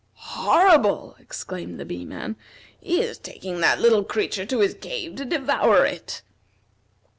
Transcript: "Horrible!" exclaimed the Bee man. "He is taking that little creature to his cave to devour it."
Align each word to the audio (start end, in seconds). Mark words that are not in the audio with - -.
"Horrible!" 0.15 1.15
exclaimed 1.19 1.79
the 1.79 1.85
Bee 1.85 2.05
man. 2.05 2.35
"He 2.79 3.01
is 3.03 3.19
taking 3.19 3.59
that 3.61 3.79
little 3.79 4.03
creature 4.03 4.47
to 4.47 4.59
his 4.61 4.73
cave 4.73 5.15
to 5.17 5.25
devour 5.25 5.85
it." 5.85 6.23